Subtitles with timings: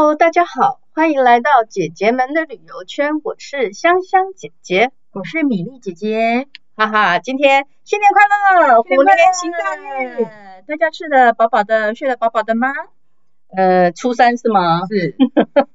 [0.00, 3.14] Hello，大家好，欢迎来到姐姐们的旅游圈。
[3.24, 6.46] 我是香香姐姐，我是米粒姐姐，
[6.76, 10.24] 哈哈，今天新年快乐，虎年行大运，
[10.68, 12.68] 大家吃的饱饱的，睡得饱饱的吗？
[13.48, 14.86] 呃，初三是吗？
[14.86, 15.16] 是，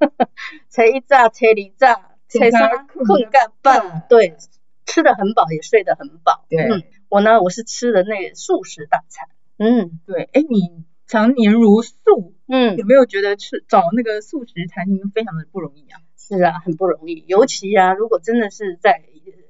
[0.71, 4.37] 才一炸，才二炸，才三困干半，对，
[4.85, 6.45] 吃的很饱，也睡得很饱。
[6.47, 9.27] 对、嗯，我呢，我是吃的那素食大餐。
[9.57, 12.33] 嗯，对，哎，你常年如素。
[12.55, 15.99] 嗯，有没有觉得吃找那个素食餐厅非常的不容易啊？
[16.15, 17.25] 是啊，很不容易。
[17.27, 19.01] 尤其啊，如果真的是在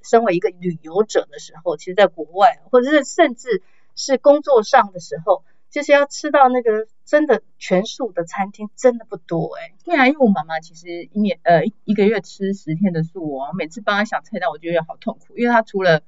[0.01, 3.61] 身为一个旅游者的时候，其实在国外，或者是甚至
[3.93, 9.73] 是工作上的时候，就是要吃到那个真的全素的餐厅，真的不多哎、欸。
[9.83, 16.03] 对啊，因为我妈妈其实一年呃一一个月吃十天的素哦，每次帮她想菜单，我觉得好痛苦，因为她除了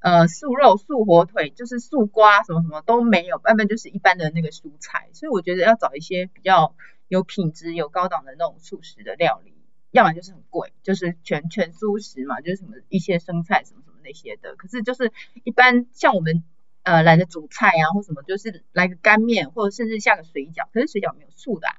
[0.00, 6.76] 呃，素肉、素火腿，就是素瓜，什么什么都没有，外面就是一般的那个蔬菜，所以我觉得要找一些比较
[7.08, 9.54] 有品质、有高档的那种素食的料理，
[9.90, 14.54] 要么就是很贵，就是全全素食嘛，就是什么一些生菜什么什么那些的。
[14.54, 16.44] 可是就是一般像我们
[16.84, 21.74] 呃懒得煮菜啊，或什么，就是来个干面，或者甚至下个水饺，可是水饺没有素的啊。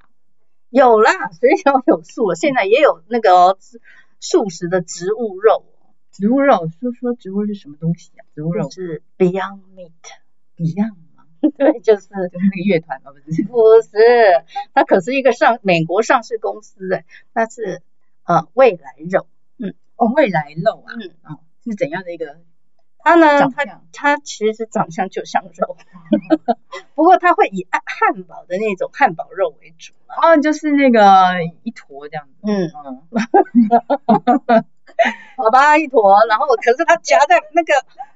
[0.68, 3.56] 有啦，水饺有素了，现在也有那个、
[4.20, 5.64] 素食的植物肉。
[6.20, 8.20] 植物肉，说说植物是什么东西啊？
[8.34, 8.68] 植物肉。
[8.70, 11.24] 是 Beyond Meat，Beyond 吗？
[11.56, 12.08] 对，就是。
[12.08, 13.10] 就是那个乐团吗？
[13.12, 13.98] 不是，不是，
[14.74, 17.80] 它可是一个上美国上市公司哎，那是
[18.24, 19.26] 呃未来肉，
[19.58, 22.38] 嗯，哦未来肉啊，嗯，哦是怎样的一个？
[23.02, 25.78] 它呢，它它其实长相就像肉，
[26.94, 31.00] 不过它会以汉堡的那种汉堡肉为主，哦，就是那个
[31.62, 32.70] 一坨这样子，嗯。
[34.46, 34.64] 嗯。
[35.40, 37.72] 好吧，一坨，然后可是它夹在那个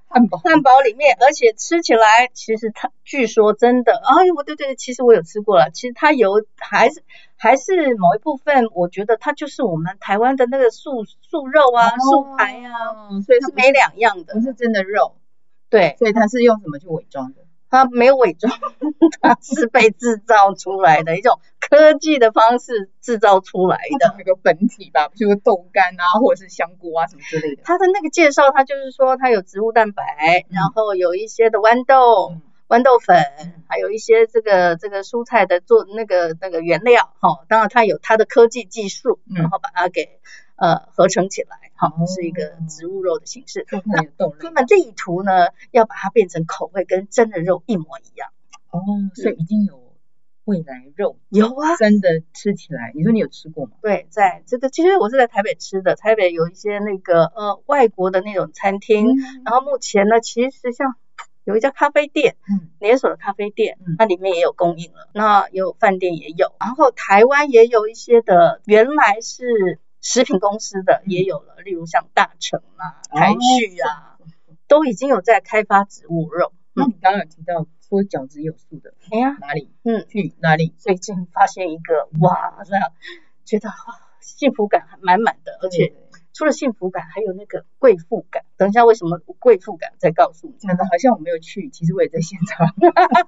[0.09, 7.03] 汉堡汉堡里面，而且吃起来其实它据说真的，哎呦，对对，其实我有吃过了，其实它有还是
[7.37, 15.17] 还是某一部分，我觉得它就是我们台湾的那个素素肉啊、哦、素排啊，所以是没两样的，不是真的肉，
[15.71, 17.44] 对，所以它是用什么去伪装的？
[17.75, 18.53] 它没有伪装，
[19.21, 24.15] 它是被制造出来的一种科技的方式制造出来的。
[24.17, 27.63] 那个本体吧，比如说豆干啊，或者是香菇啊什么之类的。
[27.65, 30.05] 它的那个介绍，它就是说它有植物蛋白，
[30.49, 40.21] 嗯、然后有一些的豌豆、嗯、豌豆粉，嗯、还有一些这个这个蔬菜的做那个那个原料，哈、哦，当然它有它的科技技术，嗯、然后把它给
[40.57, 41.59] 呃合成起来。
[41.77, 43.67] 好，是一个植物肉的形式。
[43.73, 48.31] 嗯、那他们这一图呢，要把它变成口味跟真的肉一模一样。
[48.71, 48.79] 哦，
[49.15, 49.93] 所以已经有
[50.45, 52.93] 未来肉，有啊，真的吃起来。
[52.95, 53.73] 你说你有吃过吗？
[53.83, 60.95] 对，在这个其实我是在台北吃的，台北有一些那个呃外国的那种餐厅，嗯、然后目前呢，其实像
[61.43, 69.81] 有一家咖啡店，嗯，连锁的咖啡店，嗯，它里面也有供应了，那有饭店也有，然后台湾也有一些的，原来是。
[70.05, 74.19] 食品公司的也有了，例如像大成啊、台旭啊，
[74.69, 76.53] 都已经有在开发植物肉。
[76.75, 79.73] 那你刚刚有提到说饺子有素的，哎呀，哪里？
[79.83, 80.75] 嗯，去哪里？
[80.77, 82.93] 最近发现一个，哇，这样
[83.47, 83.71] 觉得
[84.21, 85.95] 幸福感还满满的，而且
[86.35, 88.45] 除了幸福感，还有那个贵妇感。
[88.59, 89.95] 等一下，为什么贵妇感？
[89.97, 90.69] 再告诉你。
[90.69, 92.75] 好像我没有去，其实我也在现场。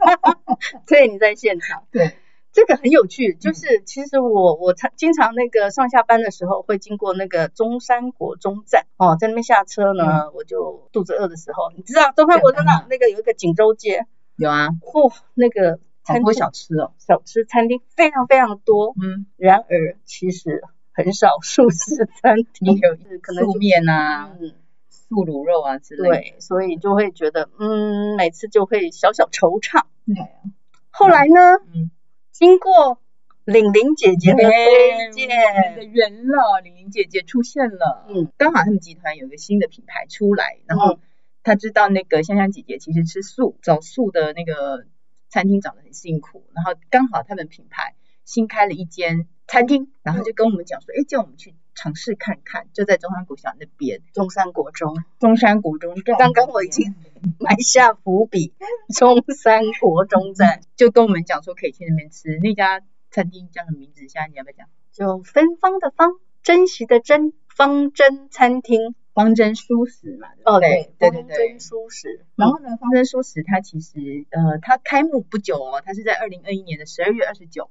[0.86, 1.86] 对，你在现场。
[1.90, 2.18] 对。
[2.56, 14.06] 这个很有趣，就是其实我我常经常那个上下班的时候会经过那个中山国中站哦，在那边下车呢，嗯、我就肚子饿的时候，你知道中山国中站那个有一个锦州街，
[14.36, 20.62] 有啊，嚯、哦，那个很多小吃哦，小吃餐厅非常非常多，嗯，然而其实
[20.94, 24.54] 很少素食餐厅，有可能素面啊，嗯，
[24.88, 30.54] 素卤肉啊之类的，对，所以就会觉得嗯，每次就会小小惆怅，对、嗯，
[30.88, 31.34] 后来呢，
[31.74, 31.90] 嗯。
[32.38, 33.00] 经过
[33.46, 35.26] 玲玲姐姐的推荐，
[35.74, 38.04] 的缘了，玲玲姐姐出现了。
[38.10, 40.98] 嗯，刚好他们集团有一个新的品牌出来，然后
[41.42, 44.84] 他知道那个香香姐姐其实吃素，找素的那个
[45.30, 47.94] 餐厅找得很辛苦，然后刚好他们品牌
[48.26, 56.16] 新开了一间餐厅，然后就跟我们讲说，哎、嗯，叫我们去尝试看看，就在中山国小那边，中山国中，中山国中站。
[56.18, 56.96] 刚刚我已经
[57.38, 58.54] 埋下伏笔，
[58.98, 64.08] 中山国中站就跟我们讲说可以去那边吃，那家餐厅叫什么名字？
[64.08, 64.66] 现在你要不要讲？
[64.92, 70.28] 就芬芳的芳，珍惜的珍，芳珍餐厅，芳珍蔬食嘛。
[70.44, 72.24] 哦，对对对对，芳珍蔬食。
[72.36, 77.68] 然后呢，芳珍蔬食它其实呃，它开幕不久哦，它是在二零二一年的十二月二十九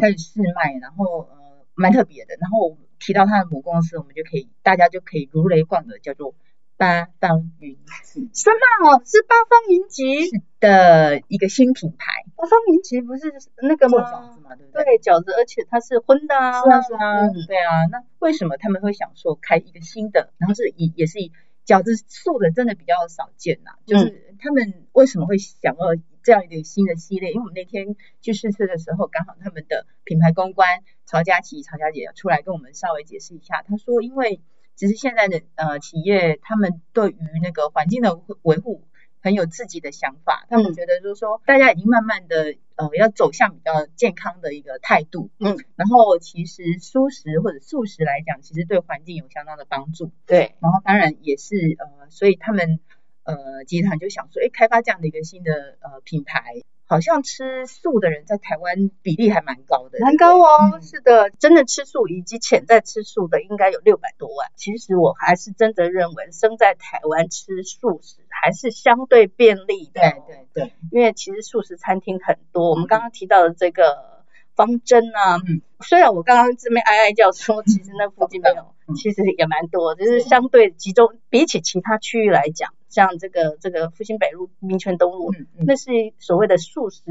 [0.00, 2.36] 开始试卖，然后呃蛮特别的。
[2.40, 6.34] 然后提到他的母公司，我们就可以大家就可以如雷贯耳，叫做
[6.78, 8.30] 八方云集。
[8.32, 8.48] 什
[8.80, 9.02] 么？
[9.04, 10.24] 是八方云集？
[10.24, 12.24] 是的，一个新品牌。
[12.34, 13.30] 八方云集不是
[13.60, 13.98] 那个吗？
[13.98, 14.84] 饺子嘛，对不对？
[14.84, 16.62] 对，饺子，而且它是荤的啊。
[16.62, 17.84] 是啊，是啊，嗯、对啊。
[17.90, 20.32] 那为什么他们会想说开一个新的？
[20.38, 21.30] 然后是以也是以
[21.66, 23.78] 饺子素的，真的比较少见呐、啊。
[23.84, 25.94] 就是他们为什么会想要
[26.24, 27.30] 这样一个新的系列？
[27.30, 33.62] 因为我们那天去试吃的时候，刚好他们的品牌公关曹佳琪、曹佳姐出来跟我们稍微解释一下。
[33.62, 34.40] 她说，因为
[34.74, 38.82] 其实现在的呃企业，他们对于那个环境的维护
[39.20, 52.80] 很有自己的想法，他们觉得就是说，大家已经慢慢的呃要走向比较健康的一个态度，嗯，然后其实蔬食或者素食来讲，其实对环境有相当的帮助，对，然后当然也是呃，所以他们
[53.24, 56.62] 呃集团就想说，哎，开发这样的一个新的呃品牌。
[56.86, 60.70] 好像吃素的人在台湾比例还蛮高的，蛮高哦。
[60.74, 64.50] 嗯、是的，真的吃素以及潜在吃素的应该有六百多万。
[64.54, 70.02] 其实我还是真的认为，生在台湾吃素食还是相对便利的。
[70.02, 72.68] 对对对，因为其实素食餐厅很多。
[72.70, 74.22] 我们刚刚提到的这个
[74.54, 82.74] 方针啊，嗯，虽然我刚刚这边哀哀叫说，其实那附近没有，嗯、其实也蛮多，就是相对集中，比起其他区域来讲。
[82.94, 87.02] 像这个这个复兴北路、民权东路，嗯嗯、那是所谓的素食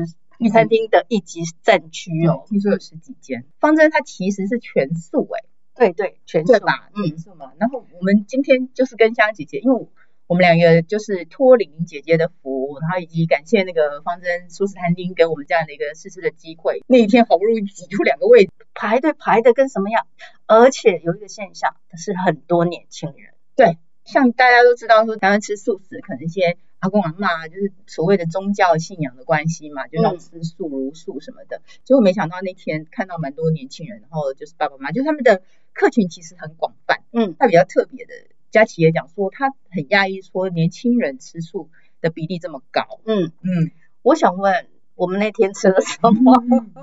[0.52, 3.46] 餐厅的一级战区哦，听说有十几间。
[3.60, 5.44] 方针它其实是全素哎，
[5.76, 7.52] 对对，全素吧，全素嘛。
[7.60, 9.88] 然后我们今天就是跟香香姐姐，因为
[10.28, 16.82] 我们两个就是托玲姐姐的福，然后以及感谢那个方针素食餐厅给我们这样的一个试吃的机会。
[16.88, 20.08] 那一天好不容易挤出两个位置，排队排的跟什么样？
[20.48, 23.78] 而且有一个现象，是很多年轻人，对。
[24.06, 31.62] 像大家都知道说，台湾吃素食，可能一些阿公阿嬷就是所谓的宗教信仰的关系嘛，就要吃素茹素什么的。
[31.84, 35.42] 结果没想到那天看到蛮多年轻人，然后就是爸爸妈妈，就他们的
[35.74, 37.02] 客群其实很广泛。
[37.12, 38.14] 嗯，他比较特别的，
[38.52, 41.70] 佳琪也讲说，他很讶异说年轻人吃素
[42.02, 43.00] 的比例这么高。
[43.06, 43.72] 嗯嗯，
[44.02, 46.34] 我想问，我们那天吃了什么？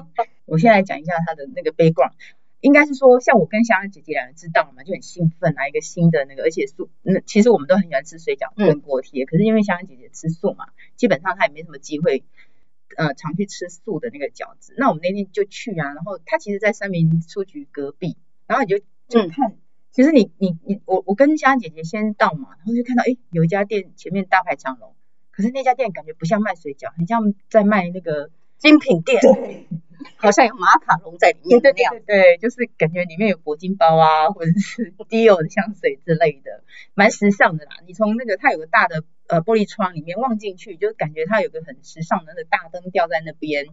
[0.47, 2.13] 我先来讲一下他的那个 background。
[2.61, 10.67] 应该是说，像我跟香香姐姐两人知道嘛，就很兴奋啊，一个新的那个，而且素，那其实我们都很喜欢吃水饺跟锅贴，嗯、可是因为香香姐姐吃素嘛，
[10.97, 12.23] 基本上她也没什么机会，
[12.97, 14.75] 呃，常去吃素的那个饺子。
[14.77, 18.17] 那我们那天就去啊，然后她其实，在三明书局隔壁，
[18.47, 18.79] 然后你就
[19.09, 19.59] 就看，嗯、
[19.91, 24.95] 其实你你你我我跟香香姐姐先到嘛，然后就看到哎，有一家店前面大排长龙，
[25.31, 29.23] 可是那家店感觉不像卖水饺，很像在卖那个精品店。
[30.03, 36.63] 对好像有马卡龙在里面，对对对对，就是感觉里面有铂金包啊， 或者是 Dior 的香水之类的，
[36.95, 37.73] 蛮时尚的啦。
[37.87, 43.67] 你从那个它有个大的呃玻璃窗里面望进去，就感觉它有个很时尚的那个大灯吊在那边，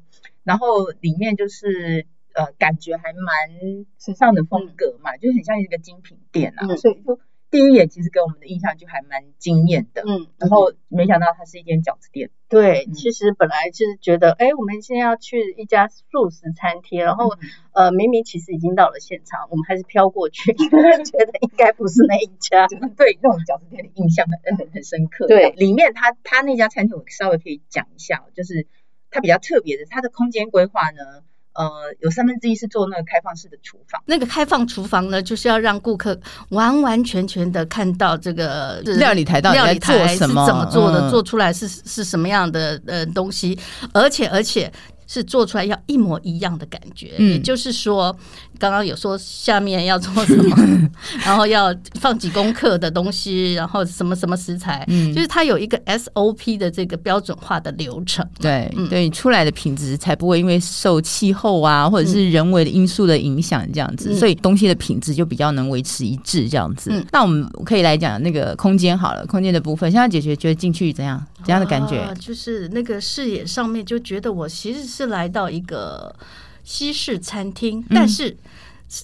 [0.43, 7.19] 然后里面就是呃感觉还蛮时尚的风格嘛，嗯、就很像一个精品店啊，嗯、所以说。
[7.49, 12.29] 第一眼其实给我们的印象就还蛮惊艳的，嗯，然后没想到它是一间饺子店。
[12.49, 17.33] 对，嗯、其实本来就是觉得，哎，我们现在要去一家素食餐厅，然后、
[17.73, 25.27] 嗯、呃，明明其实已经到了现场，我们还是飘过去，觉得应该不是那一家， 就是对那种饺子店的印象很很很深刻。
[25.27, 28.67] 对，里面它它那家餐厅我稍微可以讲一下，就是
[29.09, 31.23] 它比较特别的，它的空间规划呢。
[31.57, 31.69] 呃，
[31.99, 34.01] 有三分之一是做那个开放式的厨房。
[34.05, 36.17] 那个开放厨房呢，就是要让顾客
[36.49, 43.57] 完完全全的看到这个料理台到底在做什么，是怎么做的，嗯、做出来是是什么样的呃东西，
[43.93, 44.71] 而且而且。
[45.07, 48.15] 是做出来要一模一样的感觉，嗯、也就是说，
[48.59, 50.55] 刚刚有说下面要做什么，
[51.25, 58.27] 然后要放几公克的东西，然后什么什么食材，嗯、就是它有一个 SOP 的这个标准化的流程。
[58.39, 66.89] 对，嗯、对，出来的品质才不会因为受气候啊，或者是人为的因素的影响这样子，嗯、所以东西的品质就比较能维持一致这样子。
[66.91, 71.25] 嗯、那我们可以来讲那个空间好了，空间的部分，现在解决觉得进去怎样？
[71.45, 71.99] 怎样的感觉？
[72.01, 76.15] 啊、就是那个视野上面就觉得我其实是来到一个
[76.63, 78.35] 西式餐厅，嗯、但是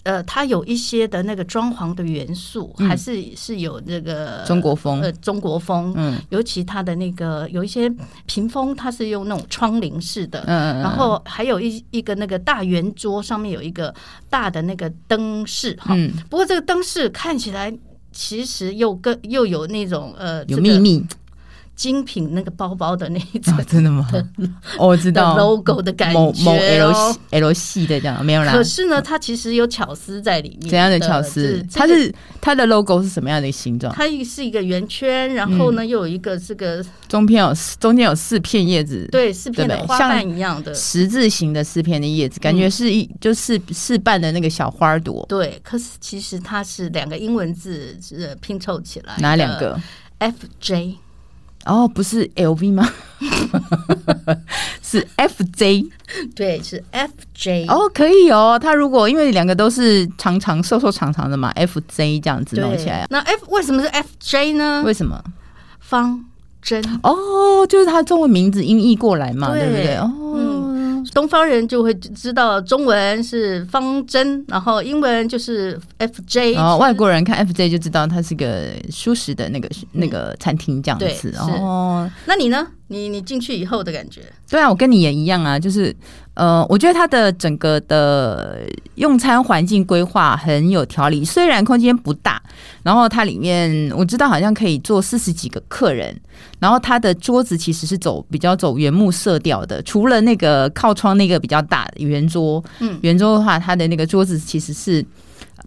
[0.03, 5.93] 呃，它有一些的那个装潢的元素，嗯、还是是有那个中国风，呃，中国风。
[5.95, 7.93] 嗯，尤其它的那个有一些
[8.25, 10.43] 屏风，它是用那种窗棂式的。
[10.47, 13.93] 嗯，然后还有一一个那个大圆桌上面有一个
[14.29, 15.77] 大的那个灯饰。
[15.89, 17.71] 嗯，不过这个灯饰看起来
[18.11, 21.05] 其实又跟又有那种呃，有秘密。
[21.75, 24.07] 精品那个包包的那一种，哦，真的吗？
[24.77, 28.53] 哦，我知道 logo 的感觉，某某 L 系 L 系的这样没有啦。
[28.53, 30.69] 可是呢，它其实有巧思在里面。
[30.69, 31.65] 怎样的巧思？
[31.73, 33.93] 它是它的 logo 是什么样的形状？
[33.93, 45.25] 它是一个圆圈，然后呢，又有一个这个中片有中间有四片叶子，对，四片的花瓣一样的十字形的四片的叶子，感觉是一就是四瓣的那个小花朵。
[45.27, 49.79] 对，可是其实它是两个英文字是拼凑起来，哪两个
[50.19, 50.97] ？F J。
[51.65, 52.87] 哦，不是 L V 吗？
[54.81, 55.85] 是 F J，
[56.35, 57.65] 对，是 F J。
[57.67, 58.59] 哦，可以哦。
[58.61, 63.05] 他如果因为两个都是长长、瘦瘦长长的嘛，F J 这样子弄起来。
[63.09, 64.83] 那 F 为什么是 F J 呢？
[64.85, 65.21] 为什么？
[65.79, 66.23] 方
[66.61, 69.95] 针哦，就是他中文名字音译过来嘛，对，对不对？
[69.97, 70.11] 哦。
[70.35, 70.52] 嗯
[71.13, 76.55] 东方人就会知道中文是方针，然后英文就是 F J。
[76.55, 81.33] 哦，外国人看 F J 就知道它是个舒适的那个、嗯、那个餐厅这样子。
[81.37, 82.67] 哦，那你呢？
[82.87, 84.21] 你你进去以后的感觉？
[84.49, 85.95] 对啊，我跟你也一样啊，就是
[86.35, 88.61] 呃，我觉得它的整个的
[88.95, 92.41] 用餐环境规划很有条理，虽然空间不大，
[92.81, 96.19] 然后它里面我知道好像可以坐四十几个客人，
[96.59, 105.05] 然后它的桌子其实是走比较走原木色调的，除了那个靠窗那个比较大的圆桌，嗯，圆桌的话，它的那个桌子其实是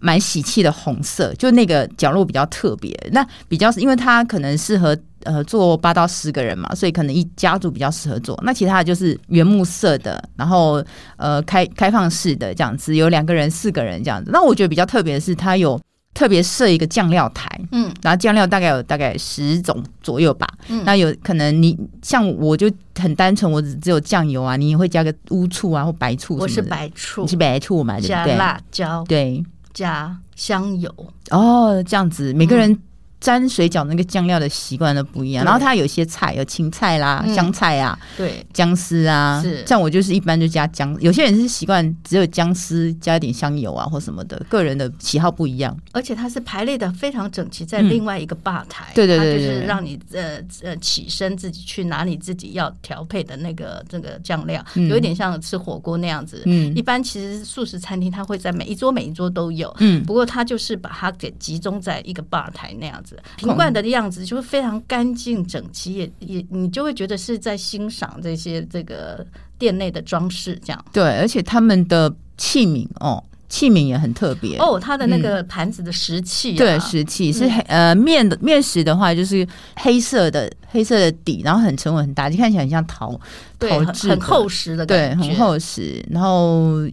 [0.01, 4.97] 蛮喜气的红色，就那个角落比较特别，那比较是因为它可能适合。
[5.27, 8.39] 呃，做八到十个人嘛，所以可能一家族比较适合做。
[8.43, 10.81] 那其他的就是原木色的，然后
[11.17, 14.31] 呃开开放式的这样子，有两个人、四个人这样子。
[14.31, 15.77] 那我觉得比较特别的是，它有
[16.13, 20.47] 特别设一个酱料台，嗯，然后酱料大概有大概十种左右吧。
[20.69, 26.43] 嗯，那有可能你像我就很单纯，我只只有酱油啊，你也会加个乌醋啊或白醋什么的。
[26.43, 27.99] 我是白醋，你是白醋嘛？
[27.99, 28.13] 对不对？
[28.13, 29.43] 加辣椒，对，
[29.73, 30.89] 加香油。
[31.31, 32.79] 哦，这样子，每个人。
[33.19, 39.65] 沾水饺那个酱料的习惯都不一样，然后它有些菜有青菜啦、嗯、香菜啊，对，姜丝啊，是。
[39.65, 45.75] 像我就是一般就加姜，有些人是习惯只有姜丝加一点香油啊或什么的，个人的喜好不一样。
[45.93, 56.43] 而且它是排列的非常整齐，在另外一个吧台，嗯、对，对，对对对，就是让你呃呃起身自己去拿你自己要调配的那个这个酱料，嗯、有一点像吃火锅那样子。
[56.45, 63.06] 嗯，一般其实素食餐厅它会在每一桌每一桌都有，嗯，不过它就是把它给集中在一个吧台那样子。
[63.37, 69.25] 瓶罐的样子就是非常干净整齐，也也你就会觉得是在欣赏这些这个
[69.57, 70.85] 店内的装饰，这样。
[70.91, 79.47] 对，而且他们的器皿哦，器皿也很特别哦，它的那个盘子的石器、啊嗯，对，石器是黑呃面的面食的话就是
[79.77, 83.19] 黑色的黑色的底，然后很沉稳很大，就看起来很像陶
[83.59, 86.87] 陶制，很厚实的感觉，对，很厚实，然后。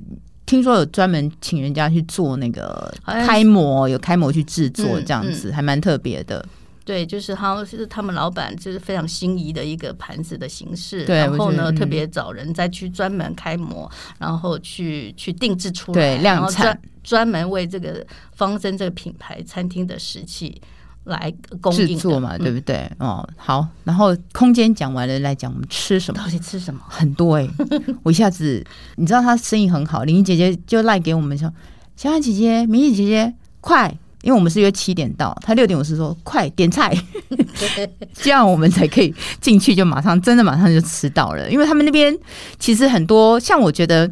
[0.46, 6.44] 听说有专门请人家去做那个开模，有开模去制作这样子，嗯嗯、还蛮特别的。
[6.84, 11.04] 对，就是好像是他们老板就是非常心仪的一个盘子的形式。
[11.04, 20.60] 然后呢，嗯、特别找人再去专门开模，然后去去定制出来，对，量产，专专门为这个方针这个品牌餐厅的食器。
[21.04, 22.90] 来供应制作嘛，对不对？
[22.98, 26.22] 嗯、哦，好，然后空间讲完了，来讲我们吃什么？
[26.22, 26.80] 到底吃什么？
[26.88, 27.50] 很多哎、欸，
[28.02, 28.64] 我一下子，
[28.96, 31.52] 你知道他生意很好，玲玲姐姐就赖给我们说，
[31.96, 36.96] 小安姐姐、明仪姐姐，快，因为我们是约七点到，他六点五十说快点菜，
[38.14, 42.16] 这样我们才可以进去，就马上真的马上就吃到了，因为他们那边
[42.58, 44.10] 其实很多，像我觉得。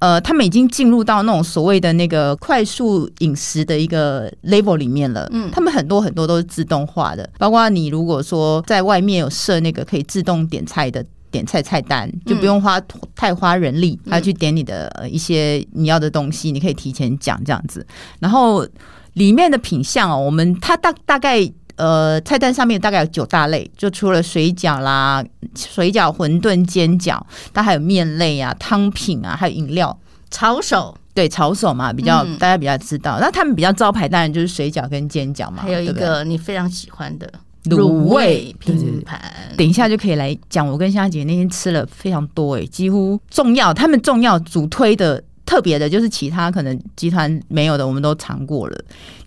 [0.00, 5.28] 呃，他们已经进入到那种所谓的那个快速饮食的一个 level 里面了。
[5.32, 12.80] 嗯，他们很多很多都是自动化的，包括你如果说在外面有设那个可以自动点菜的点菜菜单，就不用花
[13.14, 17.86] 太花人力，他去点你的一些你要的东西，你可以提前讲这样子。
[18.20, 18.66] 然后
[19.14, 21.50] 里面的品相哦，我们它大大概。
[21.78, 25.24] 呃，菜单上面大概有九大类，就除了水饺啦、
[25.56, 27.18] 水饺、馄饨、煎饺，
[27.54, 29.96] 它还有面类啊、汤品啊，还有饮料。
[30.30, 33.18] 炒手对，炒手嘛，比较、嗯、大家比较知道。
[33.20, 35.62] 那他们比较招牌当然就是水饺跟煎饺嘛。
[35.62, 37.32] 还有一个你非常喜欢的
[37.64, 39.20] 卤味拼盘，
[39.56, 40.66] 等一下就可以来讲。
[40.68, 45.22] 我跟香姐那天吃了非常多诶、欸，几乎重要，他们重要主推的。
[45.48, 48.78] 特别的就是其他可能集团没有的，我们都尝过了。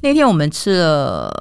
[0.02, 1.34] 那天我们吃了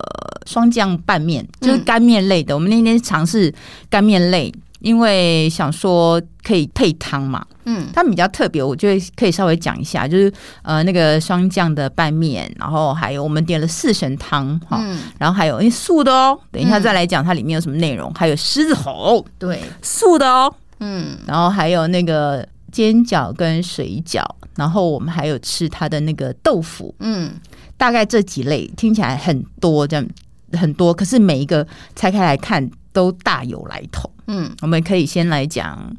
[0.46, 2.54] 双酱拌面，就是干面类的。
[2.54, 3.54] 嗯、我们那天尝试
[3.90, 7.44] 干面类，因为想说可以配汤嘛。
[7.66, 10.32] 嗯，他们比较特别，我觉得可以稍微讲一下，就是
[10.62, 24.24] 呃那个双酱的拌面，然后还有我们点了四神汤哈，嗯、然后还有因为素的哦，等一下再来讲它里面有什么内容，还有狮子吼，对，素的哦，嗯，然后还有那个煎饺跟水饺。
[24.56, 27.32] 然后我们还有吃它的那个豆腐，嗯，
[27.76, 30.06] 大概这几类听起来很多，这样
[30.52, 32.70] 很多，可是每一个拆开来看。
[32.92, 34.10] 都大有来头。
[34.26, 35.96] 嗯，我们可以先来讲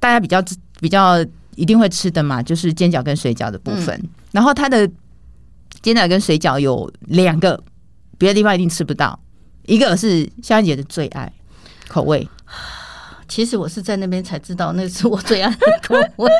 [0.00, 0.42] 大家比较
[0.80, 3.96] 比较一定会吃的嘛，就是煎饺跟水饺的部分。
[4.02, 4.84] 嗯、然后它的
[5.80, 7.62] 煎饺跟水饺有两个，
[8.18, 9.16] 别的地方一定吃不到。
[9.66, 11.32] 一个是香香姐的最爱
[11.86, 12.28] 口味，
[13.28, 16.30] 其实我是在那边才知道那是我最爱的口味。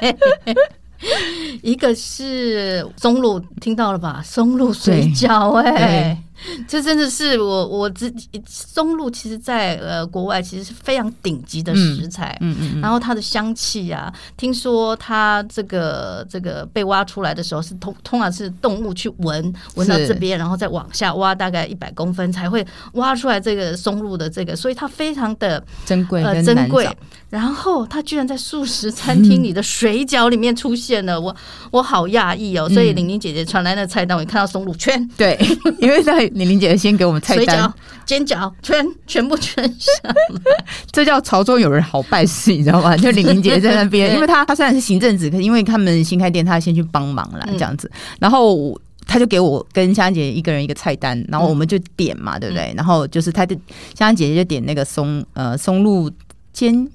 [1.62, 4.22] 一个是松露，听到了吧？
[4.24, 6.16] 松露水饺，哎。
[6.68, 26.88] 这真的是我我自己松露，其实在呃国外其实是非常顶级的食材，嗯嗯，嗯，然后它的香气啊，听说它这个这个被挖出来的时候是通通常是动物去闻闻到这边，然后再往下挖大概一百公分才会挖出来这个松露的这个，所以它非常的珍贵呃珍贵。
[27.30, 31.36] 然后它居然在素食餐厅里的水饺里面出现了，嗯、我
[31.72, 32.68] 我好讶异哦！
[32.68, 35.36] 所以玲玲姐姐传来的菜单，我一看到松露圈，对，
[35.80, 36.30] 因为在。
[36.34, 37.72] 玲玲姐姐先给我们菜单，
[38.04, 40.14] 煎饺全全部全上，
[40.90, 42.96] 这叫潮州有人好办事，你知道吗？
[42.98, 47.90] 就玲玲姐姐在那边，因为她她虽然是行政职，可是因为他们新开店，她先去帮忙啦，这样子。
[48.18, 52.74] 然后她就给我跟香香姐姐一个人一个菜单，然后我们就点嘛，对不对？
[52.76, 53.54] 然后就是她的
[53.94, 56.10] 香香姐姐就点那个松呃松露
[56.52, 56.88] 煎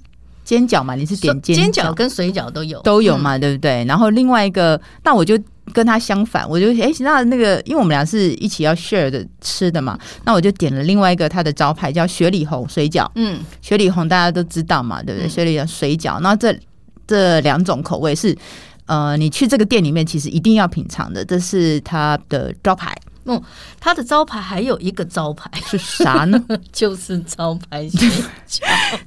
[0.43, 3.85] 煎饺嘛，你是点煎煎饺跟水饺都有都有嘛，对不对？
[3.85, 5.39] 然后另外一个，那我就。
[5.73, 13.09] 跟他相反，我就哎、欸，那那个，因为我们俩是一起要 share 的吃的嘛，那我就点了另外一个他的招牌叫雪里红水饺。
[13.15, 15.27] 嗯，雪里红大家都知道嘛，对不对？
[15.27, 16.57] 嗯、雪里红水饺，那这
[17.07, 18.35] 这两种口味是
[18.85, 22.95] 呃，你去这个店里面其实一定要品尝的，这是他的招牌。
[23.23, 23.41] 哦，
[23.79, 26.43] 它的招牌还有一个招牌是啥呢？
[26.71, 27.87] 就是招牌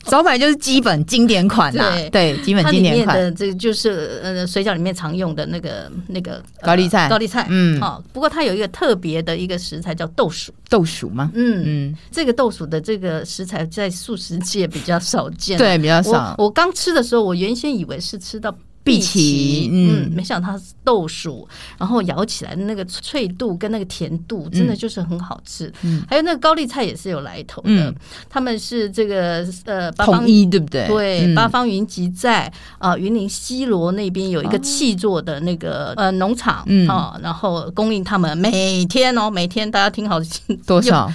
[0.04, 1.90] 招牌就是基本经典款啦。
[1.92, 7.47] 对，对，基本经典款的这个就是呃，水饺里面常用的那个那个高丽菜，高丽菜。
[7.50, 10.52] 嗯，好，不过它有一个特别的一个食材叫豆薯。
[10.69, 11.31] 豆薯吗？
[11.35, 16.35] 嗯嗯，这个豆薯的这个食材在素食界比较少见，对，比较少。
[16.38, 18.54] 我刚吃的时候，我原先以为是吃到。
[18.84, 21.48] 荸荠，嗯，没想到它是豆薯，
[21.78, 25.72] 然后咬起来的那个脆度跟那个甜度，真的就是很好吃。
[25.82, 27.94] 嗯，还有那个高丽菜也是有来头的，嗯、
[28.28, 30.86] 他们是这个呃八方统一对不对？
[30.88, 40.20] 对，嗯、八方云集在啊云林西螺那边有一个气作的那个呃农场，嗯啊，然后供应他们每天哦，每天大家听好
[40.66, 41.12] 多少？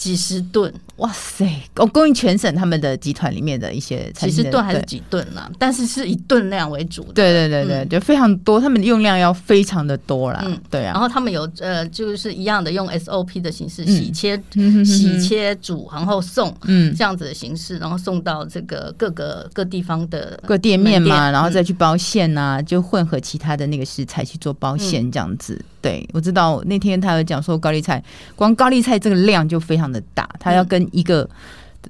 [0.00, 1.46] 几十吨，哇塞！
[1.76, 7.12] 我供应全省他们的集团里面的一些几十吨还是几吨啦，对但是是以吨量为主的。
[7.12, 10.42] 对对对对，嗯、就非常多，他们的用量要非常的多啦。
[10.46, 10.92] 嗯，对啊。
[10.94, 25.62] 然后他们有呃，就是一样的用 SOP 的形式洗切、嗯、洗切煮，然后送，嗯，这样子的形式，然后送到这个各个各地方的各店面嘛，然后再去包馅啊，嗯、就混合其他的那个食材去做包馅这样子。
[25.80, 28.02] 嗯、对，我知道那天他有讲说高丽菜，
[28.36, 31.28] 光高丽菜这个量就非常的大，他要跟一个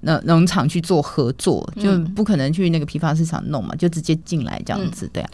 [0.03, 5.09] 农农场去做合作，嗯、就不可能去那个批发市场弄嘛，就直接进来这样子。
[5.13, 5.31] 对啊，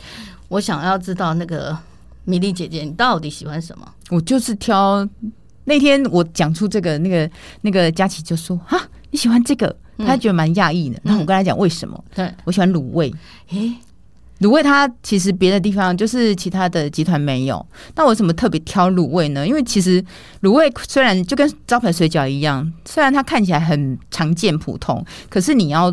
[0.48, 1.76] 我想要知道那个
[2.24, 3.86] 米粒姐姐，你到底喜欢什么？
[4.10, 5.06] 我就是挑
[5.64, 11.00] 那天我讲出这个，那个那个佳琪就说哈，你喜欢这个，他觉得蛮讶异的。
[11.04, 12.04] 然后我跟他讲为什么？
[12.14, 13.12] 对，我喜欢卤味。
[13.50, 13.74] 诶。
[14.40, 19.46] 卤味它其实别的地方就是其他的集团没有，那我为什么特别挑卤味呢？
[19.46, 20.04] 因为其实
[20.42, 25.90] 卤味虽然就跟招牌水饺一样，虽然它看起来很常见普通，可是你要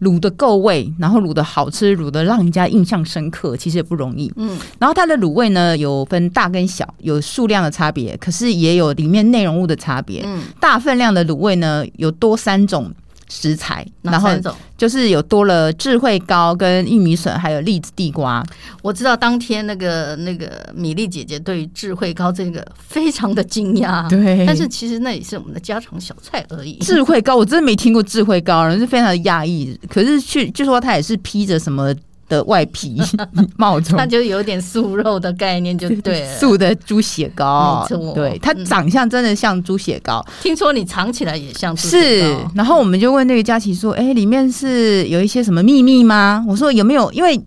[0.00, 4.32] 卤的够味，然后卤的好吃，卤的让人家印象深刻，其实也不容易。
[4.36, 10.22] 嗯，然后它的卤味呢有分大跟小，有数量的差别，可是也有里面内容物的差别。
[10.24, 12.92] 嗯，大分量的卤味呢有多三种。
[13.28, 14.30] 食材，然后
[14.76, 18.44] 就是有多了智慧糕跟玉米笋，还有栗子地瓜。
[18.82, 26.78] 我知道当天那个那个米粒姐姐对于智慧糕这个非常的惊讶，对，但是其实那也是我们的家常小菜而已。
[26.78, 29.78] 智慧糕我真的没听过智慧糕，人是非常的讶异。
[29.88, 31.94] 可是去据说它也是披着什么。
[32.34, 33.00] 的外皮
[33.56, 40.24] 冒充，那就有点素肉的概念，就对素的猪血糕，没错，对，它长相真的像猪血糕。
[40.42, 42.26] 听说你尝起来也像猪血糕。
[42.26, 47.10] 是，然后我们就问那个佳琪说：“哎，里面是有一些什么秘密吗？”我说：“有没有？
[47.12, 47.40] 因为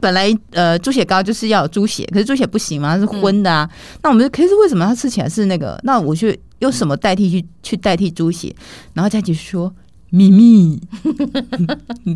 [0.00, 3.68] 本来呃猪血糕就是要有猪血，可是猪血不行嘛，它是荤的啊。
[4.02, 5.78] 那我们可是为什么它吃起来是那个？
[5.84, 8.54] 那我去用什么代替去去代替猪血？
[8.94, 9.72] 然后佳琪说。”
[10.10, 10.80] 秘密，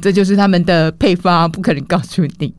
[0.02, 2.52] 这就是他们的配方，不可能告诉你。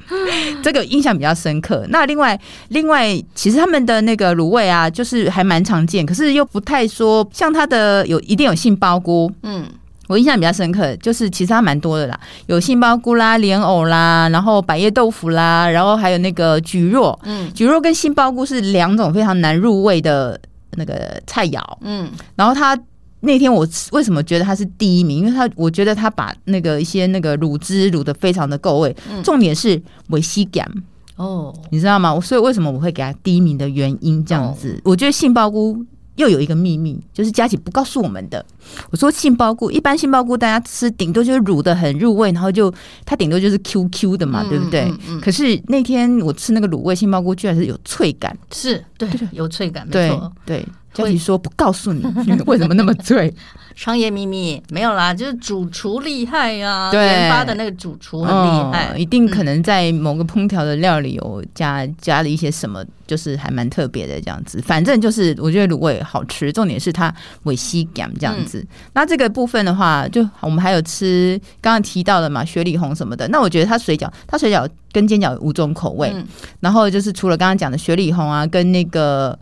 [0.64, 1.86] 这个印象比较深刻。
[1.90, 2.38] 那另外，
[2.68, 9.30] 另外，其实他们的那个卤味啊，就是还蛮常见，可是又不太说像它的有一定有杏鲍菇。
[9.42, 9.66] 嗯，
[10.08, 17.18] 我印象比较深刻，就是其实它蛮多的啦，有杏鲍菇啦、莲藕啦，然后百叶豆腐啦，然后还有那个蒟蒻。
[17.24, 20.40] 嗯，蒟蒻跟杏鲍菇是两种非常难入味的
[20.76, 21.60] 那个菜肴。
[21.82, 22.74] 嗯，然后它。
[23.20, 25.18] 那天我为什么觉得他是第一名？
[25.18, 30.70] 因为他我觉得他把那个一些那个卤汁卤的非常的够味，嗯、重点是尾吸感
[31.16, 32.18] 哦，你知道吗？
[32.20, 34.72] 所以为什么我会给他第一名的原因这样子？
[34.78, 35.84] 哦、我觉得杏鲍菇。
[36.16, 38.44] 又有一个秘密，就是佳琪不告诉我们的。
[38.90, 42.70] 我说杏鲍菇，一般杏鲍菇大家吃顶多就是卤的很入味，然后就
[43.06, 44.92] 它顶多就是 Q Q 的嘛，嗯、对不对？
[45.22, 50.66] 可是那天我吃那个卤味杏鲍菇，居然是有脆感，是对，有脆感，对没错，对。
[50.92, 52.04] 佳琪说不告诉你，
[52.46, 53.32] 为什么那么醉？
[53.76, 64.60] 商业秘密没有啦，就是主厨厉害呀，对，研发的那个主厨很厉害，一定可能在某个烹调的料理有加加了一些什么，就是还蛮特别的这样子。
[64.66, 68.66] 反正就是我觉得卤味好吃，重点是它尾吸感这样子。
[68.92, 73.26] 那这个部分的话，就我们还有吃刚刚提到的嘛，雪里红什么的。
[73.28, 76.14] 那我觉得它水饺，它水饺跟煎饺有五种口味，
[76.58, 79.38] 然后就是除了刚刚讲的雪里红啊，跟那个。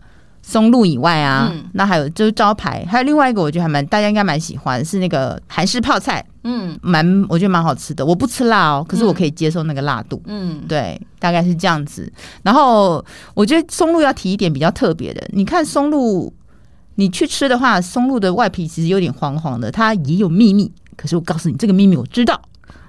[0.49, 8.03] 松露以外啊，嗯、那还有就是招牌，还有另外一个，我觉得还蛮大家应该蛮喜欢，是那个韩式泡菜，嗯，蛮我觉得蛮好吃的。
[8.03, 12.11] 我不吃辣哦，可是我可以接受那个辣度，嗯，对，大概是这样子。
[12.41, 16.33] 然后我觉得松露要提一点比较特别的，你看松露，
[16.95, 20.71] 你去吃的话，松露的外皮其实有点黄黄的，它也有秘密。
[20.97, 22.41] 可是我告诉你，这个秘密我知道。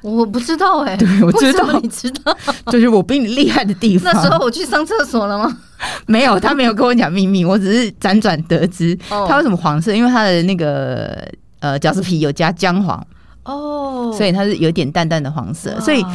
[0.03, 2.37] 我不知道哎、欸，对，我知道，你知道，
[2.73, 4.13] 就是我比你厉害的地方。
[4.15, 5.59] 那时候我去上厕所了吗？
[6.07, 8.97] 没有，他没有跟我讲秘密，我只是辗转得知。
[9.09, 9.95] 他为什么黄色？
[9.95, 11.27] 因为他的那个
[11.61, 13.07] 呃饺子皮有加姜黄。
[13.43, 16.09] 哦，所以它是有点淡淡的黄色，所以就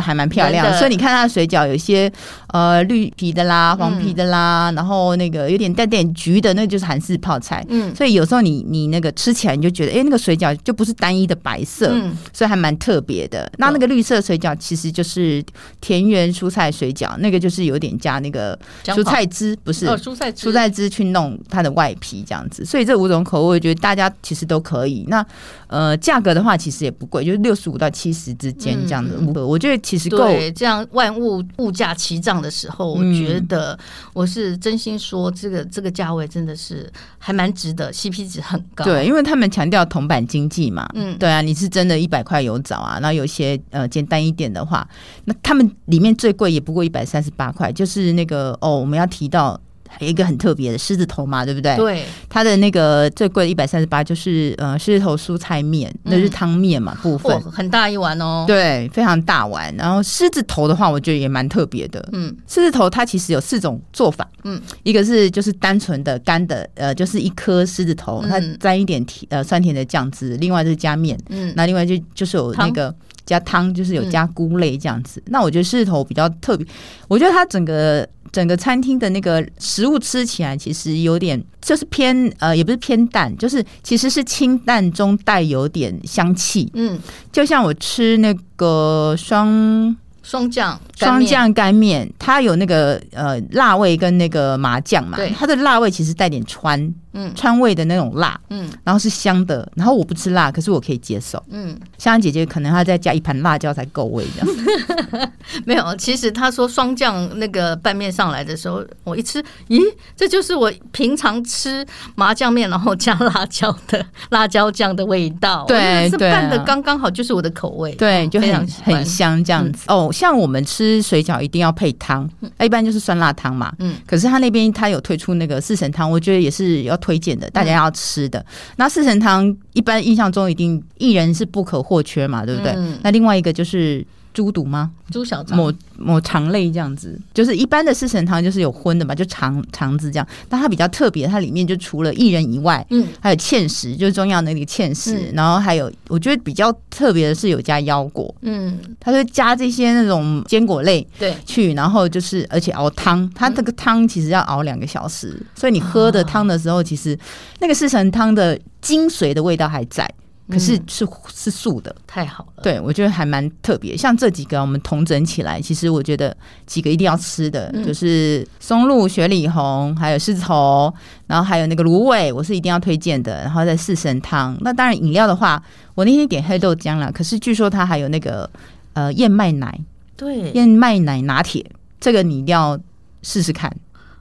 [0.00, 0.78] 还蛮漂亮的。
[0.78, 2.10] 所以你看它的水饺，有些
[2.48, 7.64] 呃绿皮的啦、黄皮的啦，然后那个有点带点橘的，那就是韩式泡菜。
[7.68, 11.88] 嗯，所以有时候你你那个吃起来你就觉得，哎，那个水饺就不是单一的白色，
[12.32, 13.50] 所以还蛮特别的。
[13.58, 15.44] 那那个绿色水饺其实就是
[15.80, 22.64] 田园蔬菜水饺，那个就是有点加那个蔬菜汁，不是蔬菜蔬菜汁去弄它的外皮这样子。
[22.64, 25.04] 所以这五种口味，我觉得大家其实都可以。
[25.08, 25.24] 那
[25.68, 29.14] 呃，价格的话，其实也不贵，就是六十五到七十之间这样的。
[29.18, 30.16] 嗯、我觉得其实够。
[30.16, 33.78] 对，这样万物物价齐涨的时候，我觉得
[34.12, 38.84] 我是真心说，这个这个价位真的是还蛮值得，CP 值很高。
[38.84, 40.88] 对，因为他们强调铜板经济嘛。
[40.94, 42.98] 嗯，对啊，你是真的一百块有找啊。
[43.00, 44.88] 然后有些呃简单一点的话，
[45.26, 49.60] 那他们里面最贵也不过一百三十八块，就是那个哦，我们要提到。
[49.98, 51.76] 还有一个很特别的狮子头嘛，对不对？
[51.76, 58.44] 对，它的那个最贵的一百三十八，就是呃狮子头蔬菜面，那是汤面嘛部分，很大一碗哦。
[58.46, 59.74] 对，非常大碗。
[59.76, 62.06] 然后狮子头的话，我觉得也蛮特别的。
[62.12, 64.28] 嗯，狮子头它其实有四种做法。
[64.44, 70.36] 嗯，一个是就是单纯的干的，呃，就是一颗狮子头，它沾一点甜呃酸甜的酱汁。
[70.36, 72.94] 另外就是加面，嗯，那另外就就是有那个
[73.26, 75.22] 加汤，就是有加菇类这样子。
[75.26, 76.66] 那我觉得狮子头比较特别，
[77.08, 78.08] 我觉得它整个。
[78.32, 86.68] 整个餐厅的那个食物吃起来其实有点，就是偏呃，也不是偏淡，就是其实是清淡中带有点香气。
[86.74, 86.98] 嗯，
[87.30, 96.94] 就像我吃那个双双酱双酱干面，它有那个呃辣味跟那个麻酱嘛，对，它的辣味其实带点川。
[97.16, 105.30] 嗯，川味的那种辣，嗯，然后是香的，然后我不吃辣，可是我可以接受，嗯，香香姐姐可能她再加一盘辣椒才够味这样。
[105.64, 109.78] 没有，其实她说双酱那个拌面上来的时候，我一吃，咦，
[110.16, 119.84] 这就是我平常吃麻酱面然后加辣椒的 辣椒酱的味道，对，是拌的刚刚好，就是我的口味，对，就很很香这样子。
[119.86, 126.98] 哦，像我们吃水饺一定要配汤，一般就是酸辣汤嘛，嗯，可是他那边他有推出那个四神汤，我觉得也是要。
[127.04, 128.38] 推荐的，大家要吃的。
[128.38, 132.72] 嗯、那四神汤一般印象中一定薏仁是不可或缺嘛，对不对？
[132.76, 134.02] 嗯、那另外一个就是。
[134.34, 134.90] 猪肚吗？
[135.10, 140.26] 猪小肠，抹抹肠类这样子，就是一般的四神汤就是有荤的嘛，就肠肠子这样。
[140.48, 151.34] 但它比较特别，它里面就除了薏仁以外，嗯，还有芡实，就是中药那个芡实，嗯、然后还有我觉得比较特别的是有加腰果，嗯，它就加这些那种坚果类对。
[151.46, 157.16] 去，然后就是而且熬汤，它这个汤其实要熬两个小时，嗯、所以你喝的汤的时候，其实
[157.60, 160.12] 那个四神汤的精髓的味道还在。
[160.50, 162.62] 可是是是素的，太好了。
[162.62, 163.96] 对，我觉得还蛮特别。
[163.96, 170.92] 像这几个我们同整起来，其实我觉得几个一定要吃的，就是松露、雪里红，还有狮子头，
[171.26, 173.42] 然后还有那个芦苇，我是一定要推荐的。
[173.42, 174.54] 然后再四神汤。
[174.60, 175.62] 那当然饮料的话，
[175.94, 177.10] 我那天点黑豆浆了。
[177.10, 178.48] 可是据说它还有那个
[178.92, 179.80] 呃燕麦奶，
[180.14, 181.64] 对，燕麦奶拿铁，
[181.98, 182.78] 这个你一定要
[183.22, 183.74] 试试看。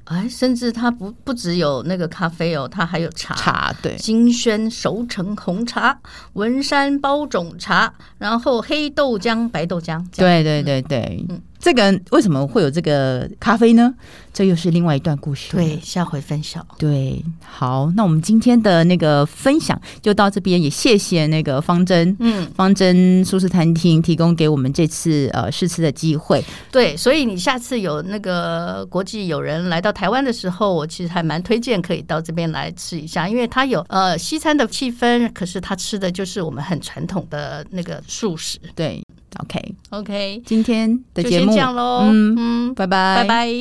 [0.05, 5.97] 哎，甚至它不不只有那个咖啡哦，它还有茶，茶对，金萱熟成红茶、
[6.33, 13.95] 文山包种茶，然后黑豆浆、白豆浆，对对对对，嗯，这个为什么会有这个咖啡呢？
[14.34, 15.56] 这又是另外一段故事。
[15.56, 16.65] 对，下回分享。
[16.78, 26.43] 对，好，那我们今天的那个分享就到这边，也谢谢那个方针，嗯，方珍素食餐厅提供给我们这次呃试吃的机会。
[26.69, 38.60] 对，所以你下次有那个国际友人来到台湾的时候，我其实还蛮推荐可以到这边来吃一下，因为它有呃西餐的气氛，可是它吃的就是我们很传统的那个素食。
[38.76, 39.02] 对。
[39.39, 43.54] Okay, 今天的节目就先这样喽，嗯嗯，拜拜，拜拜。